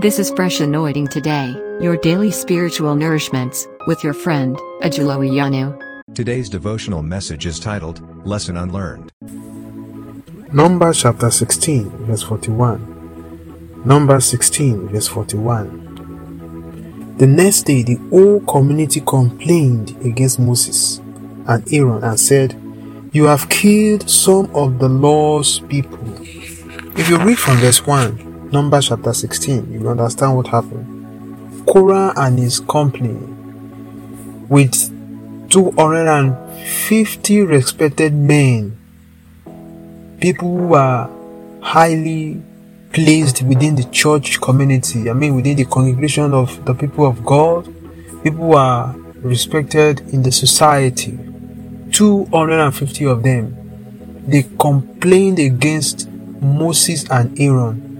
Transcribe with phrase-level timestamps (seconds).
[0.00, 5.78] This is Fresh Anointing Today, your daily spiritual nourishments, with your friend, Ajulo Iyanu.
[6.14, 9.12] Today's devotional message is titled, Lesson Unlearned.
[10.52, 13.82] Numbers chapter 16, verse 41.
[13.84, 17.14] Numbers 16, verse 41.
[17.18, 20.98] The next day, the whole community complained against Moses
[21.46, 22.60] and Aaron and said,
[23.12, 26.00] You have killed some of the Lord's people.
[26.96, 28.23] If you read from verse 1,
[28.54, 31.66] Numbers chapter 16, you understand what happened.
[31.66, 33.18] Korah and his company,
[34.48, 34.92] with
[35.50, 38.78] 250 respected men,
[40.20, 41.10] people who are
[41.62, 42.40] highly
[42.92, 47.64] placed within the church community, I mean, within the congregation of the people of God,
[48.22, 51.18] people who are respected in the society,
[51.90, 57.93] 250 of them, they complained against Moses and Aaron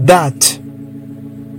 [0.00, 0.58] that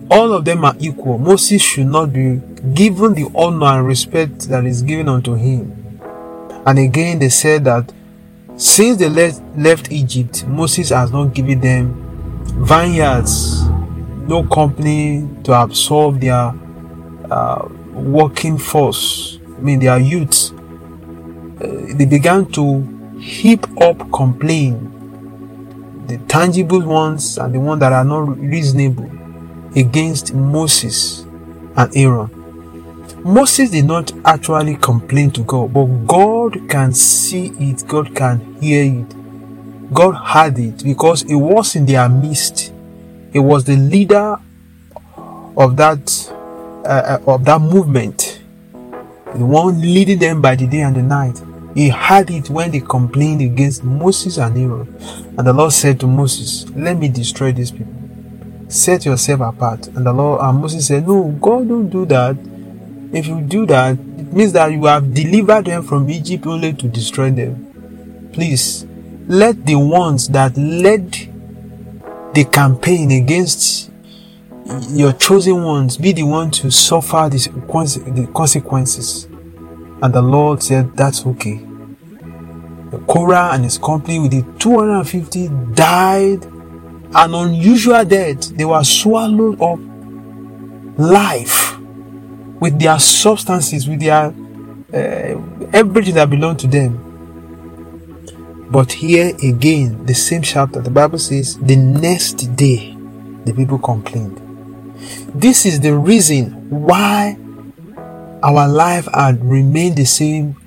[0.10, 1.18] all of them are equal.
[1.18, 2.40] Moses should not be
[2.74, 6.00] given the honor and respect that is given unto him.
[6.66, 7.92] And again, they said that
[8.56, 12.00] since they left, left Egypt, Moses has not given them
[12.66, 13.68] vineyards,
[14.28, 16.54] no company to absorb their
[17.32, 20.52] uh, working force, I mean, their youth.
[20.54, 24.93] Uh, they began to heap up complaint
[26.08, 29.10] the tangible ones and the ones that are not reasonable
[29.76, 31.22] against Moses
[31.76, 32.30] and Aaron.
[33.24, 38.84] Moses did not actually complain to God, but God can see it, God can hear
[38.84, 39.94] it.
[39.94, 42.74] God had it because it was in their midst.
[43.32, 44.38] It was the leader
[45.56, 46.32] of that
[46.86, 48.42] uh, of that movement,
[49.36, 51.42] the one leading them by the day and the night.
[51.76, 54.96] He had it when they complained against Moses and Aaron.
[55.38, 57.94] And the Lord said to Moses, Let me destroy these people.
[58.68, 59.88] Set yourself apart.
[59.88, 62.38] And the Lord and Moses said, No, God don't do that.
[63.12, 66.88] If you do that, it means that you have delivered them from Egypt only to
[66.88, 68.30] destroy them.
[68.34, 68.86] Please
[69.28, 71.12] let the ones that led
[72.34, 73.92] the campaign against
[74.90, 79.28] your chosen ones be the one to suffer the consequences.
[80.02, 81.58] And the Lord said, That's okay.
[82.92, 86.46] The Korah and his company with the 250 died
[87.16, 88.50] an unusual death.
[88.56, 89.80] They were swallowed up
[90.98, 91.78] life
[92.60, 94.34] with their substances, with their
[94.94, 95.42] uh,
[95.74, 97.10] everything that belonged to them.
[98.72, 102.96] But here again, the same chapter, the Bible says, the next day,
[103.46, 104.40] the people complained.
[105.36, 107.38] This is the reason why
[108.44, 110.58] our life had remained the same.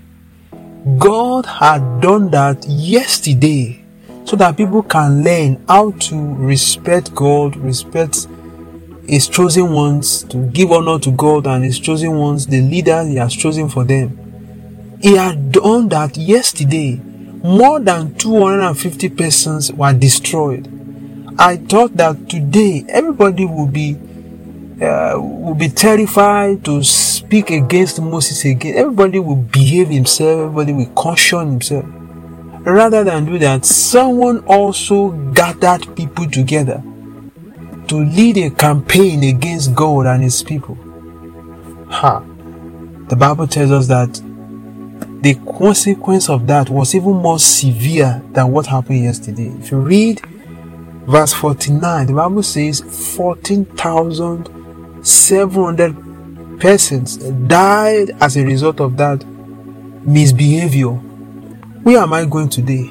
[0.99, 3.85] God had done that yesterday
[4.25, 8.29] so that people can learn how to respect God, respect
[9.07, 13.17] His chosen ones, to give honor to God and His chosen ones, the leader He
[13.17, 14.99] has chosen for them.
[15.03, 16.97] He had done that yesterday.
[16.97, 20.67] More than 250 persons were destroyed.
[21.39, 23.99] I thought that today everybody would be
[24.81, 28.77] uh, will be terrified to speak against Moses again.
[28.77, 31.85] Everybody will behave himself, everybody will caution himself.
[32.67, 36.83] Rather than do that, someone also gathered people together
[37.89, 40.77] to lead a campaign against God and his people.
[41.89, 42.21] Ha!
[43.09, 44.21] The Bible tells us that
[45.23, 49.47] the consequence of that was even more severe than what happened yesterday.
[49.61, 50.21] If you read
[51.07, 52.81] verse 49, the Bible says
[55.07, 59.25] 14,700 persons died as a result of that
[60.05, 60.91] misbehavior.
[61.85, 62.91] Where am I going today?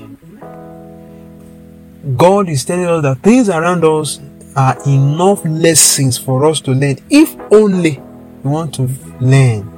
[2.16, 4.22] God is telling us that things around us
[4.56, 8.00] are enough lessons for us to learn if only
[8.44, 8.90] we want to
[9.20, 9.74] learn.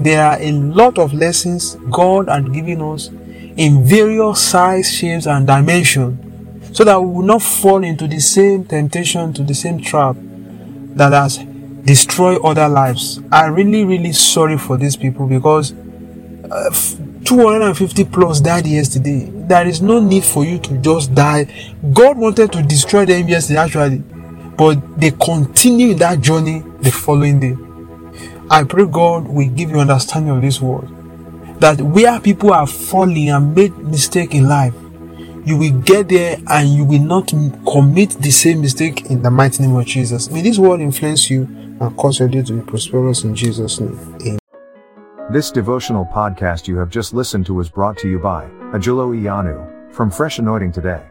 [0.00, 5.46] There are a lot of lessons God has given us in various size, shapes, and
[5.46, 10.14] dimensions so that we will not fall into the same temptation, to the same trap
[10.96, 11.38] that has
[11.84, 13.20] destroy other lives.
[13.32, 15.72] I'm really, really sorry for these people because
[16.50, 16.70] uh,
[17.24, 19.30] 250 plus died yesterday.
[19.32, 21.44] There is no need for you to just die.
[21.92, 23.98] God wanted to destroy them yesterday, actually,
[24.56, 27.56] but they continue that journey the following day.
[28.50, 30.88] I pray God will give you understanding of this word.
[31.60, 34.74] That where people are falling and made mistake in life,
[35.48, 37.32] you will get there and you will not
[37.72, 40.30] commit the same mistake in the mighty name of Jesus.
[40.30, 41.44] May this word influence you
[41.80, 43.98] and cause your day to be prosperous in Jesus' name.
[44.20, 44.38] Amen.
[45.32, 49.94] This devotional podcast you have just listened to was brought to you by Ajulo Iyanu
[49.94, 51.02] from Fresh Anointing Today.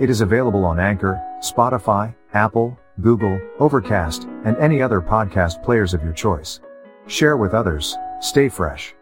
[0.00, 6.02] It is available on Anchor, Spotify, Apple, Google, Overcast, and any other podcast players of
[6.02, 6.58] your choice.
[7.06, 8.95] Share with others, stay fresh.